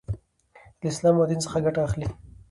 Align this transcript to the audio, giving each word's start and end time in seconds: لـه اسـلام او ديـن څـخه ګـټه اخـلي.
لـه 0.83 0.89
اسـلام 0.91 1.15
او 1.19 1.25
ديـن 1.29 1.39
څـخه 1.43 1.57
ګـټه 1.65 1.81
اخـلي. 1.87 2.07